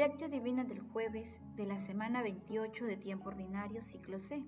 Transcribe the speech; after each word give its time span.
Lectio 0.00 0.30
Divina 0.30 0.64
del 0.64 0.80
jueves 0.80 1.38
de 1.56 1.66
la 1.66 1.78
semana 1.78 2.22
28 2.22 2.86
de 2.86 2.96
tiempo 2.96 3.28
ordinario, 3.28 3.82
ciclo 3.82 4.18
C. 4.18 4.42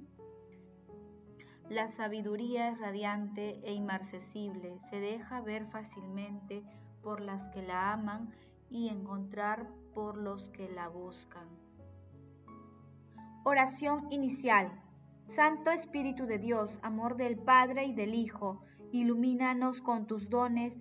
La 1.69 1.91
sabiduría 1.91 2.71
es 2.71 2.79
radiante 2.79 3.61
e 3.63 3.75
inmarcesible, 3.75 4.79
se 4.89 4.99
deja 4.99 5.43
ver 5.43 5.67
fácilmente 5.67 6.63
por 7.03 7.21
las 7.21 7.53
que 7.53 7.61
la 7.61 7.93
aman 7.93 8.35
y 8.71 8.89
encontrar 8.89 9.69
por 9.93 10.17
los 10.17 10.49
que 10.53 10.71
la 10.71 10.89
buscan. 10.89 11.47
Oración 13.45 14.07
inicial. 14.11 14.73
Santo 15.27 15.71
Espíritu 15.71 16.25
de 16.25 16.39
Dios, 16.39 16.81
amor 16.83 17.17
del 17.17 17.39
Padre 17.39 17.85
y 17.85 17.93
del 17.93 18.15
Hijo, 18.15 18.63
ilumínanos 18.91 19.83
con 19.83 20.07
tus 20.07 20.31
dones 20.31 20.81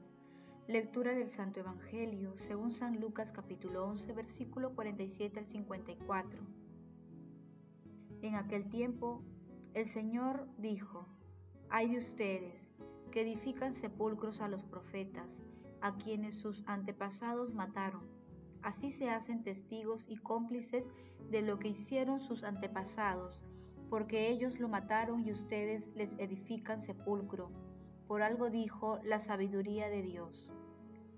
Lectura 0.67 1.15
del 1.15 1.31
Santo 1.31 1.59
Evangelio 1.59 2.37
según 2.37 2.71
San 2.71 3.01
Lucas 3.01 3.31
capítulo 3.31 3.83
11 3.87 4.13
versículo 4.13 4.75
47 4.75 5.39
al 5.39 5.47
54. 5.47 6.39
En 8.21 8.35
aquel 8.35 8.69
tiempo 8.69 9.23
el 9.73 9.87
Señor 9.87 10.47
dijo, 10.59 11.07
hay 11.69 11.89
de 11.89 11.97
ustedes 11.97 12.69
que 13.11 13.21
edifican 13.21 13.73
sepulcros 13.73 14.39
a 14.39 14.47
los 14.47 14.63
profetas, 14.63 15.27
a 15.81 15.97
quienes 15.97 16.35
sus 16.35 16.63
antepasados 16.67 17.55
mataron. 17.55 18.03
Así 18.61 18.91
se 18.91 19.09
hacen 19.09 19.43
testigos 19.43 20.05
y 20.07 20.17
cómplices 20.17 20.87
de 21.31 21.41
lo 21.41 21.57
que 21.57 21.69
hicieron 21.69 22.21
sus 22.21 22.43
antepasados, 22.43 23.41
porque 23.89 24.29
ellos 24.29 24.59
lo 24.59 24.69
mataron 24.69 25.25
y 25.25 25.31
ustedes 25.31 25.87
les 25.95 26.17
edifican 26.19 26.83
sepulcro 26.83 27.49
por 28.11 28.23
algo 28.23 28.49
dijo 28.49 28.99
la 29.05 29.21
sabiduría 29.21 29.87
de 29.87 30.01
Dios. 30.01 30.51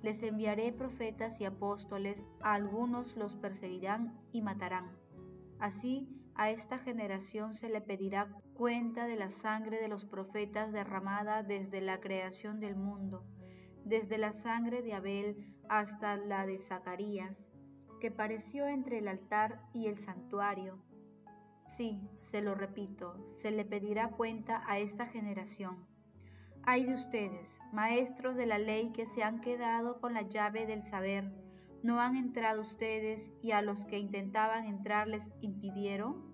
Les 0.04 0.22
enviaré 0.22 0.72
profetas 0.72 1.42
y 1.42 1.46
apóstoles, 1.46 2.24
a 2.40 2.54
algunos 2.54 3.18
los 3.18 3.36
perseguirán 3.36 4.16
y 4.32 4.44
matarán. 4.44 4.96
Así 5.58 6.08
a 6.36 6.52
esta 6.52 6.78
generación 6.78 7.56
se 7.56 7.68
le 7.68 7.82
pedirá 7.82 8.30
cuenta 8.54 9.08
de 9.08 9.16
la 9.16 9.32
sangre 9.32 9.82
de 9.82 9.88
los 9.88 10.06
profetas 10.06 10.72
derramada 10.72 11.42
desde 11.42 11.82
la 11.82 12.00
creación 12.00 12.60
del 12.60 12.76
mundo, 12.76 13.26
desde 13.84 14.20
la 14.20 14.32
sangre 14.32 14.84
de 14.84 14.94
Abel 14.94 15.48
hasta 15.70 16.16
la 16.16 16.46
de 16.46 16.60
Zacarías, 16.60 17.44
que 18.02 18.12
pareció 18.12 18.68
entre 18.68 19.00
el 19.00 19.08
altar 19.08 19.64
y 19.74 19.88
el 19.88 19.98
santuario. 19.98 20.78
Sí, 21.76 22.08
se 22.22 22.44
lo 22.44 22.54
repito, 22.54 23.16
se 23.42 23.50
le 23.50 23.66
pedirá 23.66 24.10
cuenta 24.10 24.62
a 24.68 24.78
esta 24.78 25.08
generación 25.08 25.92
hay 26.66 26.85
de 26.85 26.94
ustedes, 26.94 27.59
maestros 27.74 28.35
de 28.38 28.46
la 28.46 28.57
ley 28.57 28.91
que 28.94 29.06
se 29.06 29.22
han 29.22 29.41
quedado 29.41 30.00
con 30.00 30.13
la 30.13 30.22
llave 30.22 30.66
del 30.66 30.84
saber. 30.84 31.29
¿No 31.81 32.00
han 32.00 32.16
entrado 32.16 32.62
ustedes 32.62 33.34
y 33.41 33.51
a 33.51 33.62
los 33.62 33.85
que 33.85 34.00
intentaban 34.00 34.66
entrar 34.66 35.07
les 35.09 35.23
impidieron? 35.41 36.34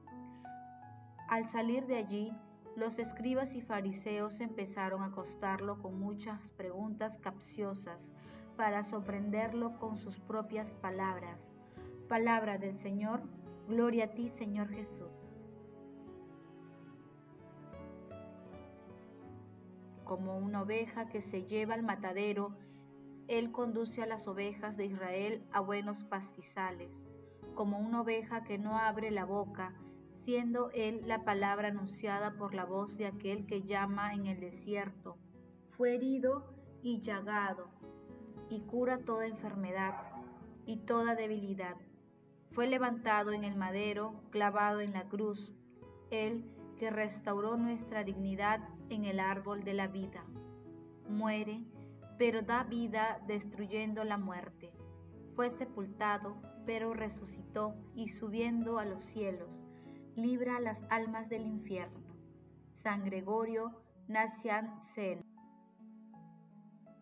Al 1.28 1.50
salir 1.50 1.88
de 1.88 1.98
allí, 1.98 2.32
los 2.76 3.00
escribas 3.00 3.56
y 3.56 3.62
fariseos 3.62 4.40
empezaron 4.40 5.02
a 5.02 5.08
acostarlo 5.08 5.82
con 5.82 6.00
muchas 6.00 6.52
preguntas 6.52 7.18
capciosas 7.18 8.00
para 8.56 8.84
sorprenderlo 8.84 9.80
con 9.80 9.98
sus 9.98 10.20
propias 10.20 10.76
palabras. 10.76 11.40
Palabra 12.08 12.60
del 12.60 12.78
Señor, 12.78 13.22
gloria 13.68 14.06
a 14.06 14.12
ti 14.12 14.30
Señor 14.30 14.70
Jesús. 14.70 15.29
Como 20.10 20.40
una 20.40 20.64
oveja 20.64 21.08
que 21.08 21.22
se 21.22 21.46
lleva 21.46 21.76
al 21.76 21.84
matadero, 21.84 22.58
Él 23.28 23.52
conduce 23.52 24.02
a 24.02 24.08
las 24.08 24.28
ovejas 24.28 24.76
de 24.76 24.88
Israel 24.88 25.46
a 25.52 25.60
buenos 25.60 26.04
pastizales, 26.04 26.90
como 27.54 27.78
una 27.78 28.02
oveja 28.02 28.44
que 28.44 28.58
no 28.58 28.80
abre 28.80 29.12
la 29.12 29.26
boca, 29.26 29.76
siendo 30.26 30.72
Él 30.72 31.04
la 31.06 31.26
palabra 31.26 31.68
anunciada 31.68 32.38
por 32.40 32.56
la 32.56 32.66
voz 32.66 32.98
de 32.98 33.06
aquel 33.06 33.46
que 33.46 33.62
llama 33.62 34.16
en 34.16 34.26
el 34.26 34.40
desierto. 34.40 35.16
Fue 35.70 35.94
herido 35.94 36.56
y 36.82 37.02
llagado, 37.02 37.70
y 38.50 38.62
cura 38.62 39.06
toda 39.06 39.28
enfermedad 39.28 39.94
y 40.66 40.78
toda 40.78 41.14
debilidad. 41.14 41.76
Fue 42.54 42.66
levantado 42.66 43.32
en 43.32 43.44
el 43.44 43.56
madero, 43.56 44.24
clavado 44.32 44.82
en 44.82 44.94
la 44.94 45.08
cruz. 45.08 45.54
Él 46.10 46.50
que 46.80 46.90
restauró 46.90 47.58
nuestra 47.58 48.04
dignidad 48.04 48.68
en 48.90 49.06
el 49.06 49.20
árbol 49.20 49.64
de 49.64 49.74
la 49.74 49.88
vida. 49.88 50.24
Muere, 51.08 51.64
pero 52.18 52.42
da 52.42 52.64
vida 52.64 53.22
destruyendo 53.28 54.04
la 54.04 54.18
muerte. 54.18 54.72
Fue 55.36 55.50
sepultado, 55.52 56.36
pero 56.66 56.94
resucitó 56.94 57.76
y 57.96 58.10
subiendo 58.10 58.78
a 58.78 58.86
los 58.86 59.04
cielos, 59.04 59.58
libra 60.16 60.58
a 60.58 60.60
las 60.60 60.80
almas 60.90 61.30
del 61.30 61.46
infierno. 61.46 62.10
San 62.76 63.04
Gregorio 63.04 63.82
Nacian 64.08 64.82
Sen. 64.96 65.24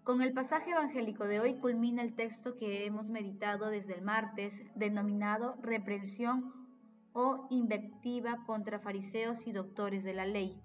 Con 0.04 0.22
el 0.22 0.34
pasaje 0.34 0.72
evangélico 0.72 1.26
de 1.26 1.40
hoy 1.40 1.56
culmina 1.56 2.02
el 2.02 2.16
texto 2.16 2.58
que 2.58 2.86
hemos 2.86 3.10
meditado 3.10 3.70
desde 3.70 3.96
el 3.96 4.02
martes, 4.02 4.54
denominado 4.76 5.56
Reprensión 5.62 6.54
o 7.14 7.48
Invectiva 7.50 8.44
contra 8.46 8.80
fariseos 8.80 9.48
y 9.48 9.52
doctores 9.52 10.04
de 10.04 10.14
la 10.14 10.26
ley. 10.26 10.62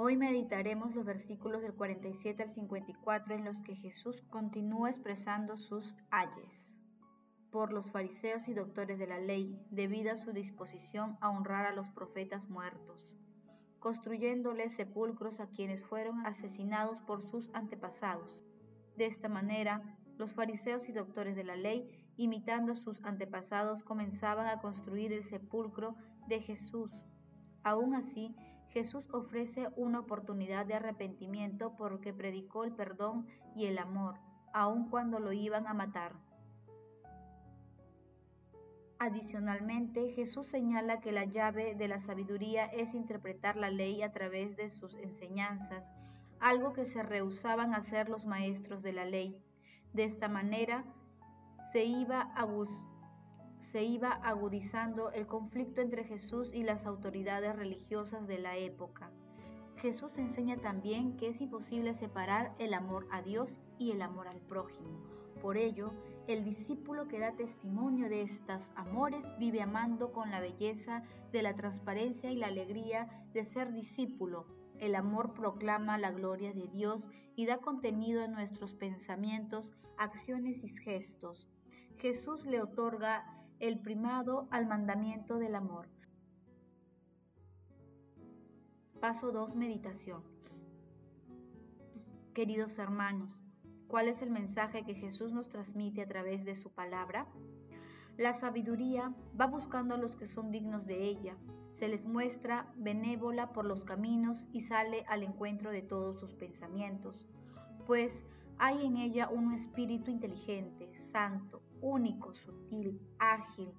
Hoy 0.00 0.16
meditaremos 0.16 0.94
los 0.94 1.04
versículos 1.04 1.60
del 1.60 1.74
47 1.74 2.44
al 2.44 2.50
54 2.50 3.34
en 3.34 3.44
los 3.44 3.60
que 3.62 3.74
Jesús 3.74 4.22
continúa 4.30 4.90
expresando 4.90 5.56
sus 5.56 5.92
ayes 6.12 6.72
por 7.50 7.72
los 7.72 7.90
fariseos 7.90 8.46
y 8.46 8.54
doctores 8.54 9.00
de 9.00 9.08
la 9.08 9.18
ley, 9.18 9.60
debido 9.72 10.12
a 10.12 10.16
su 10.16 10.32
disposición 10.32 11.18
a 11.20 11.30
honrar 11.30 11.66
a 11.66 11.72
los 11.72 11.90
profetas 11.90 12.48
muertos, 12.48 13.16
construyéndoles 13.80 14.72
sepulcros 14.76 15.40
a 15.40 15.48
quienes 15.48 15.82
fueron 15.82 16.24
asesinados 16.24 17.00
por 17.00 17.28
sus 17.28 17.50
antepasados. 17.52 18.44
De 18.96 19.06
esta 19.06 19.28
manera, 19.28 19.98
los 20.16 20.32
fariseos 20.32 20.88
y 20.88 20.92
doctores 20.92 21.34
de 21.34 21.42
la 21.42 21.56
ley, 21.56 22.06
imitando 22.16 22.74
a 22.74 22.76
sus 22.76 23.02
antepasados, 23.02 23.82
comenzaban 23.82 24.46
a 24.46 24.60
construir 24.60 25.12
el 25.12 25.24
sepulcro 25.24 25.96
de 26.28 26.40
Jesús. 26.40 26.92
Aún 27.64 27.96
así, 27.96 28.36
Jesús 28.70 29.08
ofrece 29.12 29.68
una 29.76 30.00
oportunidad 30.00 30.66
de 30.66 30.74
arrepentimiento 30.74 31.74
porque 31.76 32.12
predicó 32.12 32.64
el 32.64 32.72
perdón 32.72 33.26
y 33.54 33.66
el 33.66 33.78
amor, 33.78 34.16
aun 34.52 34.90
cuando 34.90 35.18
lo 35.18 35.32
iban 35.32 35.66
a 35.66 35.74
matar. 35.74 36.12
Adicionalmente, 39.00 40.10
Jesús 40.12 40.48
señala 40.48 41.00
que 41.00 41.12
la 41.12 41.24
llave 41.24 41.76
de 41.76 41.86
la 41.86 42.00
sabiduría 42.00 42.66
es 42.66 42.94
interpretar 42.94 43.56
la 43.56 43.70
ley 43.70 44.02
a 44.02 44.12
través 44.12 44.56
de 44.56 44.70
sus 44.70 44.96
enseñanzas, 44.98 45.84
algo 46.40 46.72
que 46.72 46.84
se 46.84 47.02
rehusaban 47.02 47.74
a 47.74 47.78
hacer 47.78 48.08
los 48.08 48.26
maestros 48.26 48.82
de 48.82 48.92
la 48.92 49.04
ley. 49.04 49.40
De 49.92 50.04
esta 50.04 50.28
manera, 50.28 50.84
se 51.72 51.84
iba 51.84 52.20
a 52.34 52.44
se 53.72 53.82
iba 53.84 54.10
agudizando 54.10 55.10
el 55.12 55.26
conflicto 55.26 55.82
entre 55.82 56.04
Jesús 56.04 56.50
y 56.54 56.62
las 56.62 56.86
autoridades 56.86 57.54
religiosas 57.54 58.26
de 58.26 58.38
la 58.38 58.56
época. 58.56 59.10
Jesús 59.76 60.16
enseña 60.16 60.56
también 60.56 61.16
que 61.16 61.28
es 61.28 61.40
imposible 61.40 61.94
separar 61.94 62.54
el 62.58 62.72
amor 62.74 63.06
a 63.10 63.22
Dios 63.22 63.60
y 63.78 63.92
el 63.92 64.02
amor 64.02 64.26
al 64.26 64.40
prójimo. 64.40 65.04
Por 65.42 65.56
ello, 65.56 65.92
el 66.26 66.44
discípulo 66.44 67.08
que 67.08 67.20
da 67.20 67.36
testimonio 67.36 68.08
de 68.08 68.22
estos 68.22 68.70
amores 68.74 69.24
vive 69.38 69.62
amando 69.62 70.12
con 70.12 70.30
la 70.30 70.40
belleza 70.40 71.02
de 71.30 71.42
la 71.42 71.54
transparencia 71.54 72.30
y 72.30 72.36
la 72.36 72.48
alegría 72.48 73.26
de 73.32 73.44
ser 73.44 73.72
discípulo. 73.72 74.46
El 74.78 74.94
amor 74.94 75.34
proclama 75.34 75.98
la 75.98 76.10
gloria 76.10 76.52
de 76.52 76.68
Dios 76.68 77.08
y 77.36 77.46
da 77.46 77.58
contenido 77.58 78.24
a 78.24 78.28
nuestros 78.28 78.74
pensamientos, 78.74 79.70
acciones 79.96 80.64
y 80.64 80.68
gestos. 80.70 81.48
Jesús 81.98 82.44
le 82.46 82.62
otorga 82.62 83.37
el 83.60 83.80
primado 83.80 84.46
al 84.50 84.66
mandamiento 84.66 85.38
del 85.38 85.56
amor. 85.56 85.88
Paso 89.00 89.32
2. 89.32 89.56
Meditación. 89.56 90.22
Queridos 92.34 92.78
hermanos, 92.78 93.36
¿cuál 93.88 94.06
es 94.06 94.22
el 94.22 94.30
mensaje 94.30 94.84
que 94.84 94.94
Jesús 94.94 95.32
nos 95.32 95.48
transmite 95.48 96.02
a 96.02 96.08
través 96.08 96.44
de 96.44 96.54
su 96.54 96.70
palabra? 96.70 97.26
La 98.16 98.32
sabiduría 98.32 99.12
va 99.40 99.46
buscando 99.46 99.96
a 99.96 99.98
los 99.98 100.14
que 100.14 100.28
son 100.28 100.52
dignos 100.52 100.86
de 100.86 101.04
ella, 101.04 101.36
se 101.74 101.88
les 101.88 102.06
muestra 102.06 102.72
benévola 102.76 103.52
por 103.52 103.64
los 103.64 103.82
caminos 103.82 104.46
y 104.52 104.60
sale 104.60 105.04
al 105.08 105.24
encuentro 105.24 105.70
de 105.70 105.82
todos 105.82 106.18
sus 106.20 106.34
pensamientos, 106.34 107.28
pues 107.86 108.24
hay 108.58 108.84
en 108.86 108.96
ella 108.96 109.28
un 109.28 109.52
espíritu 109.52 110.10
inteligente, 110.10 110.92
santo, 110.98 111.62
único, 111.80 112.34
sutil, 112.34 113.00
ágil, 113.18 113.72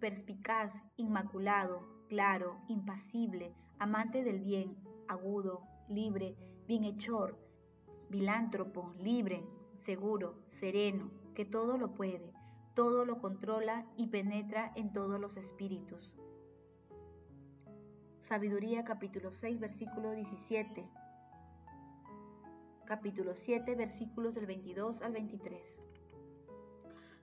perspicaz, 0.00 0.72
inmaculado, 0.96 1.86
claro, 2.08 2.60
impasible, 2.68 3.54
amante 3.78 4.22
del 4.22 4.40
bien, 4.40 4.76
agudo, 5.08 5.62
libre, 5.88 6.36
bienhechor, 6.66 7.38
bilántropo, 8.10 8.94
libre, 9.00 9.44
seguro, 9.84 10.38
sereno, 10.60 11.10
que 11.34 11.44
todo 11.44 11.78
lo 11.78 11.94
puede, 11.94 12.32
todo 12.74 13.04
lo 13.04 13.20
controla 13.20 13.86
y 13.96 14.08
penetra 14.08 14.72
en 14.76 14.92
todos 14.92 15.20
los 15.20 15.36
espíritus. 15.36 16.12
Sabiduría 18.28 18.84
capítulo 18.84 19.32
6 19.32 19.60
versículo 19.60 20.12
17. 20.12 20.88
Capítulo 22.86 23.34
7 23.34 23.74
versículos 23.74 24.34
del 24.34 24.46
22 24.46 25.02
al 25.02 25.12
23. 25.12 25.80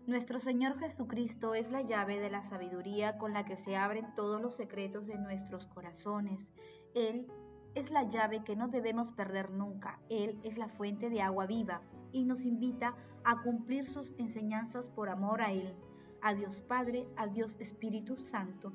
Nuestro 0.08 0.40
Señor 0.40 0.80
Jesucristo 0.80 1.54
es 1.54 1.70
la 1.70 1.84
llave 1.84 2.20
de 2.20 2.32
la 2.32 2.42
sabiduría 2.42 3.20
con 3.20 3.34
la 3.34 3.46
que 3.46 3.56
se 3.56 3.76
abren 3.76 4.16
todos 4.16 4.42
los 4.42 4.56
secretos 4.56 5.06
de 5.06 5.16
nuestros 5.20 5.68
corazones. 5.68 6.50
Él 6.96 7.28
es 7.76 7.92
la 7.92 8.10
llave 8.10 8.44
que 8.44 8.56
no 8.56 8.68
debemos 8.68 9.12
perder 9.12 9.52
nunca. 9.52 10.00
Él 10.10 10.40
es 10.44 10.58
la 10.58 10.70
fuente 10.70 11.12
de 11.12 11.22
agua 11.22 11.46
viva 11.46 11.84
y 12.12 12.26
nos 12.26 12.46
invita 12.46 12.96
a 13.24 13.44
cumplir 13.44 13.86
sus 13.86 14.12
enseñanzas 14.18 14.90
por 14.90 15.08
amor 15.08 15.40
a 15.40 15.52
Él, 15.52 15.76
a 16.24 16.34
Dios 16.34 16.62
Padre, 16.62 17.08
a 17.16 17.28
Dios 17.28 17.56
Espíritu 17.60 18.18
Santo 18.18 18.74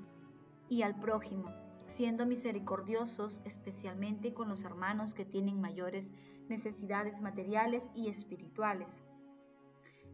y 0.68 0.82
al 0.82 0.94
prójimo, 1.00 1.52
siendo 1.86 2.24
misericordiosos 2.24 3.36
especialmente 3.44 4.32
con 4.32 4.48
los 4.48 4.62
hermanos 4.62 5.12
que 5.12 5.24
tienen 5.24 5.60
mayores 5.60 6.08
necesidades 6.48 7.20
materiales 7.20 7.90
y 7.96 8.08
espirituales. 8.08 9.05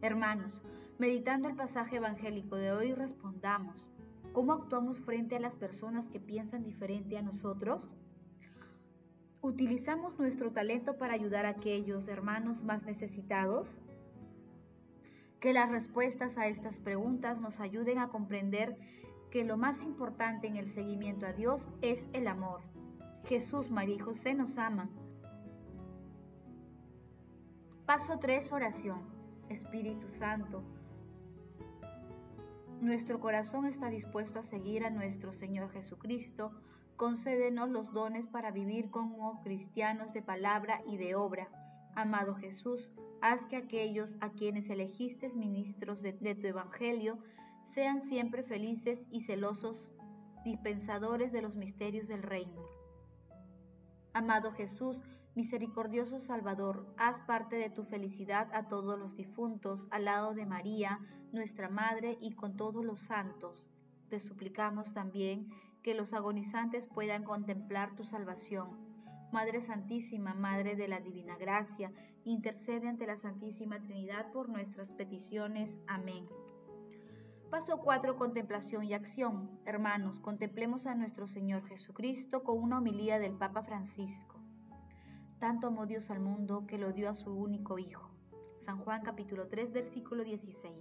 Hermanos, 0.03 0.61
meditando 0.99 1.49
el 1.49 1.55
pasaje 1.55 1.99
evangélico 1.99 2.57
de 2.57 2.73
hoy, 2.73 2.93
respondamos, 2.93 3.89
¿cómo 4.33 4.53
actuamos 4.53 4.99
frente 4.99 5.37
a 5.37 5.41
las 5.41 5.55
personas 5.55 6.09
que 6.09 6.19
piensan 6.19 6.65
diferente 6.65 7.17
a 7.17 7.23
nosotros? 7.23 7.95
¿Utilizamos 9.43 10.19
nuestro 10.19 10.51
talento 10.51 10.99
para 10.99 11.15
ayudar 11.15 11.47
a 11.47 11.51
aquellos 11.51 12.09
hermanos 12.09 12.65
más 12.65 12.83
necesitados? 12.83 13.79
Que 15.39 15.53
las 15.53 15.71
respuestas 15.71 16.37
a 16.37 16.49
estas 16.49 16.81
preguntas 16.81 17.41
nos 17.41 17.61
ayuden 17.61 17.99
a 17.99 18.09
comprender 18.09 18.77
que 19.31 19.45
lo 19.45 19.57
más 19.57 19.85
importante 19.85 20.49
en 20.49 20.57
el 20.57 20.67
seguimiento 20.67 21.27
a 21.27 21.33
Dios 21.33 21.69
es 21.81 22.09
el 22.13 22.27
amor. 22.27 22.63
Jesús, 23.27 23.71
María 23.71 23.95
y 23.95 24.01
José 24.01 24.35
nos 24.35 24.59
aman. 24.59 24.91
Paso 27.87 28.19
3, 28.19 28.51
oración. 28.51 29.12
Espíritu 29.53 30.11
Santo. 30.11 30.63
Nuestro 32.81 33.21
corazón 33.21 33.67
está 33.67 33.91
dispuesto 33.91 34.41
a 34.41 34.43
seguir 34.43 34.85
a 34.85 34.91
nuestro 34.91 35.33
Señor 35.33 35.71
Jesucristo 35.71 36.53
concédenos 37.03 37.69
los 37.69 37.93
dones 37.93 38.29
para 38.29 38.53
vivir 38.53 38.89
como 38.91 39.43
cristianos 39.43 40.13
de 40.13 40.23
palabra 40.23 40.83
y 40.87 40.99
de 40.99 41.17
obra. 41.17 41.49
Amado 41.97 42.37
Jesús, 42.37 42.93
haz 43.21 43.45
que 43.47 43.57
aquellos 43.57 44.15
a 44.21 44.31
quienes 44.31 44.71
elegiste 44.71 45.29
ministros 45.31 46.01
de, 46.01 46.13
tu 46.13 46.47
Evangelio 46.47 47.19
sean 47.75 48.03
siempre 48.09 48.45
felices 48.45 49.01
y 49.11 49.23
celosos 49.23 49.91
dispensadores 50.45 51.33
de 51.33 51.43
los 51.43 51.57
misterios 51.57 52.07
del 52.07 52.23
reino. 52.23 52.63
Amado 54.13 54.53
Jesús, 54.53 54.97
misericordioso 55.35 56.21
Salvador, 56.21 56.87
haz 56.97 57.21
parte 57.23 57.57
de 57.57 57.71
tu 57.71 57.85
felicidad 57.85 58.49
a 58.53 58.69
todos 58.69 58.99
los 58.99 59.17
difuntos, 59.17 59.87
al 59.91 60.05
lado 60.05 60.35
de 60.35 60.45
María, 60.45 61.01
nuestra 61.33 61.69
Madre, 61.69 62.19
y 62.21 62.33
con 62.33 62.57
todos 62.57 62.85
los 62.85 63.01
santos. 63.01 63.71
Te 64.11 64.21
suplicamos 64.21 64.93
también 64.93 65.49
que 65.83 65.95
los 65.95 66.13
agonizantes 66.13 66.87
puedan 66.87 67.25
contemplar 67.25 67.97
tu 67.97 68.05
salvación. 68.05 68.79
Madre 69.33 69.63
Santísima, 69.63 70.35
Madre 70.35 70.77
de 70.77 70.89
la 70.89 71.01
Divina 71.01 71.37
Gracia, 71.39 71.91
intercede 72.25 72.89
ante 72.89 73.07
la 73.07 73.17
Santísima 73.17 73.81
Trinidad 73.81 74.31
por 74.33 74.51
nuestras 74.51 74.93
peticiones. 74.93 75.71
Amén. 75.87 76.27
Paso 77.51 77.79
4. 77.79 78.17
Contemplación 78.17 78.85
y 78.85 78.93
acción. 78.93 79.51
Hermanos, 79.65 80.21
contemplemos 80.21 80.87
a 80.87 80.95
nuestro 80.95 81.27
Señor 81.27 81.67
Jesucristo 81.67 82.43
con 82.43 82.59
una 82.59 82.79
homilía 82.79 83.19
del 83.19 83.33
Papa 83.33 83.63
Francisco. 83.63 84.42
Tanto 85.43 85.67
amó 85.67 85.87
Dios 85.87 86.09
al 86.13 86.21
mundo 86.21 86.69
que 86.69 86.79
lo 86.79 86.93
dio 86.93 87.11
a 87.11 87.17
su 87.17 87.35
único 87.35 87.77
Hijo. 87.77 88.09
San 88.65 88.79
Juan 88.79 89.03
capítulo 89.03 89.49
3 89.49 89.73
versículo 89.73 90.23
16. 90.23 90.73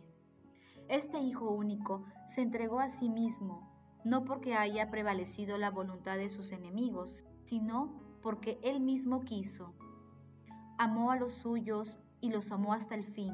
Este 0.88 1.20
Hijo 1.20 1.50
único 1.50 2.06
se 2.36 2.44
entregó 2.44 2.80
a 2.80 2.92
sí 2.92 3.10
mismo 3.10 3.74
no 4.04 4.24
porque 4.24 4.54
haya 4.54 4.92
prevalecido 4.92 5.58
la 5.58 5.72
voluntad 5.72 6.18
de 6.18 6.30
sus 6.30 6.52
enemigos, 6.52 7.26
sino 7.46 8.00
porque 8.22 8.60
Él 8.62 8.82
mismo 8.82 9.22
quiso. 9.22 9.74
Amó 10.78 11.10
a 11.10 11.16
los 11.16 11.34
suyos 11.34 11.98
y 12.20 12.30
los 12.30 12.52
amó 12.52 12.74
hasta 12.74 12.94
el 12.94 13.06
fin. 13.06 13.34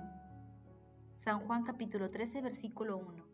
San 1.25 1.41
Juan 1.41 1.65
capítulo 1.65 2.09
13 2.09 2.39
versículo 2.39 2.95
1. 2.99 3.25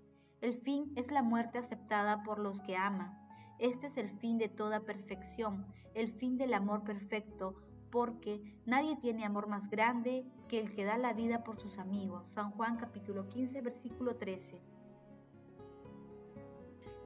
El 0.41 0.55
fin 0.61 0.91
es 0.95 1.11
la 1.11 1.21
muerte 1.21 1.59
aceptada 1.59 2.23
por 2.23 2.39
los 2.39 2.59
que 2.61 2.75
aman. 2.75 3.15
Este 3.59 3.85
es 3.85 3.97
el 3.97 4.09
fin 4.17 4.39
de 4.39 4.49
toda 4.49 4.79
perfección, 4.79 5.67
el 5.93 6.11
fin 6.11 6.37
del 6.37 6.55
amor 6.55 6.83
perfecto, 6.83 7.55
porque 7.93 8.41
nadie 8.65 8.95
tiene 8.95 9.23
amor 9.23 9.45
más 9.45 9.69
grande 9.69 10.25
que 10.47 10.59
el 10.59 10.73
que 10.73 10.83
da 10.83 10.97
la 10.97 11.13
vida 11.13 11.43
por 11.43 11.59
sus 11.59 11.77
amigos. 11.77 12.25
San 12.29 12.49
Juan 12.49 12.75
capítulo 12.77 13.29
15 13.29 13.61
versículo 13.61 14.15
13. 14.15 14.59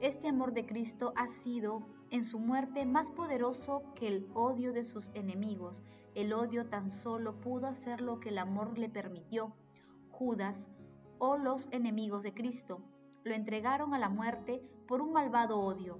Este 0.00 0.28
amor 0.28 0.54
de 0.54 0.64
Cristo 0.64 1.12
ha 1.14 1.28
sido 1.28 1.82
en 2.08 2.24
su 2.24 2.38
muerte 2.38 2.86
más 2.86 3.10
poderoso 3.10 3.82
que 3.96 4.08
el 4.08 4.30
odio 4.32 4.72
de 4.72 4.84
sus 4.84 5.10
enemigos. 5.12 5.82
El 6.14 6.32
odio 6.32 6.70
tan 6.70 6.90
solo 6.90 7.38
pudo 7.38 7.66
hacer 7.66 8.00
lo 8.00 8.18
que 8.18 8.30
el 8.30 8.38
amor 8.38 8.78
le 8.78 8.88
permitió. 8.88 9.52
Judas 10.10 10.56
o 11.18 11.36
los 11.36 11.68
enemigos 11.70 12.22
de 12.22 12.32
Cristo 12.32 12.80
lo 13.24 13.34
entregaron 13.34 13.92
a 13.92 13.98
la 13.98 14.08
muerte 14.08 14.62
por 14.86 15.02
un 15.02 15.12
malvado 15.12 15.60
odio. 15.60 15.98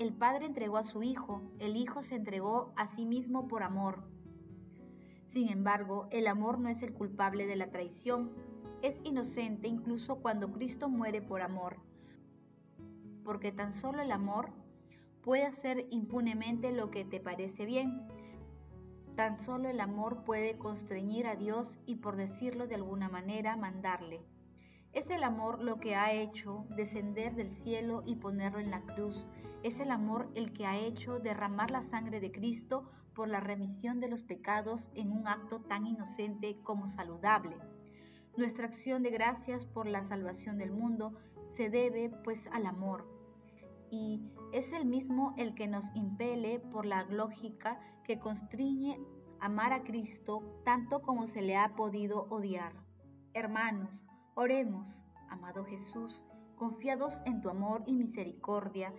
El 0.00 0.12
Padre 0.12 0.46
entregó 0.46 0.78
a 0.78 0.84
su 0.84 1.04
Hijo, 1.04 1.42
el 1.60 1.76
Hijo 1.76 2.02
se 2.02 2.16
entregó 2.16 2.72
a 2.74 2.88
sí 2.88 3.06
mismo 3.06 3.46
por 3.46 3.62
amor. 3.62 4.15
Sin 5.36 5.50
embargo, 5.50 6.08
el 6.12 6.28
amor 6.28 6.58
no 6.58 6.70
es 6.70 6.82
el 6.82 6.94
culpable 6.94 7.46
de 7.46 7.56
la 7.56 7.70
traición, 7.70 8.32
es 8.80 9.02
inocente 9.04 9.68
incluso 9.68 10.16
cuando 10.16 10.50
Cristo 10.50 10.88
muere 10.88 11.20
por 11.20 11.42
amor 11.42 11.76
porque 13.26 13.52
tan 13.52 13.74
solo 13.74 14.00
el 14.00 14.12
amor 14.12 14.48
puede 15.22 15.44
hacer 15.44 15.86
impunemente 15.90 16.72
lo 16.72 16.90
que 16.90 17.04
te 17.04 17.20
parece 17.20 17.66
bien. 17.66 18.06
Tan 19.14 19.38
solo 19.38 19.68
el 19.68 19.80
amor 19.80 20.24
puede 20.24 20.56
constreñir 20.56 21.26
a 21.26 21.34
Dios 21.34 21.70
y 21.84 21.96
por 21.96 22.16
decirlo 22.16 22.66
de 22.66 22.76
alguna 22.76 23.10
manera 23.10 23.56
mandarle. 23.56 24.24
Es 24.92 25.10
el 25.10 25.24
amor 25.24 25.60
lo 25.60 25.80
que 25.80 25.96
ha 25.96 26.12
hecho 26.12 26.64
descender 26.70 27.34
del 27.34 27.50
cielo 27.50 28.02
y 28.06 28.14
ponerlo 28.14 28.60
en 28.60 28.70
la 28.70 28.80
cruz. 28.80 29.26
Es 29.66 29.80
el 29.80 29.90
amor 29.90 30.30
el 30.36 30.52
que 30.52 30.64
ha 30.64 30.78
hecho 30.78 31.18
derramar 31.18 31.72
la 31.72 31.82
sangre 31.82 32.20
de 32.20 32.30
Cristo 32.30 32.88
por 33.16 33.26
la 33.26 33.40
remisión 33.40 33.98
de 33.98 34.06
los 34.06 34.22
pecados 34.22 34.80
en 34.94 35.10
un 35.10 35.26
acto 35.26 35.60
tan 35.60 35.88
inocente 35.88 36.56
como 36.62 36.88
saludable. 36.88 37.56
Nuestra 38.36 38.66
acción 38.66 39.02
de 39.02 39.10
gracias 39.10 39.66
por 39.66 39.88
la 39.88 40.04
salvación 40.04 40.56
del 40.56 40.70
mundo 40.70 41.14
se 41.56 41.68
debe 41.68 42.10
pues 42.22 42.46
al 42.52 42.64
amor, 42.64 43.08
y 43.90 44.30
es 44.52 44.72
el 44.72 44.86
mismo 44.86 45.34
el 45.36 45.56
que 45.56 45.66
nos 45.66 45.84
impele 45.96 46.60
por 46.60 46.86
la 46.86 47.02
lógica 47.02 47.80
que 48.04 48.20
constriñe 48.20 49.00
amar 49.40 49.72
a 49.72 49.82
Cristo 49.82 50.62
tanto 50.64 51.02
como 51.02 51.26
se 51.26 51.42
le 51.42 51.56
ha 51.56 51.74
podido 51.74 52.28
odiar. 52.30 52.72
Hermanos, 53.34 54.06
oremos, 54.36 54.96
amado 55.28 55.64
Jesús, 55.64 56.22
confiados 56.54 57.20
en 57.24 57.40
tu 57.40 57.50
amor 57.50 57.82
y 57.84 57.94
misericordia, 57.94 58.94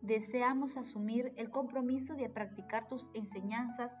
deseamos 0.00 0.76
asumir 0.76 1.32
el 1.36 1.50
compromiso 1.50 2.14
de 2.14 2.28
practicar 2.28 2.88
tus 2.88 3.06
enseñanzas 3.14 3.92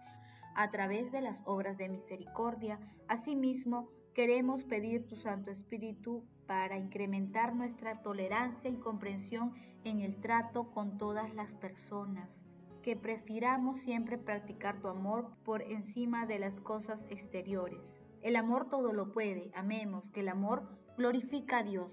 a 0.54 0.70
través 0.70 1.12
de 1.12 1.20
las 1.20 1.40
obras 1.44 1.78
de 1.78 1.88
misericordia. 1.88 2.78
Asimismo, 3.06 3.88
queremos 4.14 4.64
pedir 4.64 5.06
tu 5.06 5.16
Santo 5.16 5.50
Espíritu 5.50 6.24
para 6.46 6.78
incrementar 6.78 7.54
nuestra 7.54 7.92
tolerancia 7.94 8.70
y 8.70 8.76
comprensión 8.76 9.52
en 9.84 10.00
el 10.00 10.20
trato 10.20 10.70
con 10.72 10.98
todas 10.98 11.34
las 11.34 11.54
personas, 11.54 12.40
que 12.82 12.96
prefiramos 12.96 13.76
siempre 13.76 14.18
practicar 14.18 14.80
tu 14.80 14.88
amor 14.88 15.30
por 15.44 15.62
encima 15.62 16.26
de 16.26 16.38
las 16.38 16.58
cosas 16.60 17.00
exteriores. 17.10 17.94
El 18.22 18.34
amor 18.34 18.68
todo 18.68 18.92
lo 18.92 19.12
puede, 19.12 19.52
amemos, 19.54 20.10
que 20.10 20.20
el 20.20 20.28
amor 20.28 20.68
glorifica 20.96 21.58
a 21.58 21.62
Dios. 21.62 21.92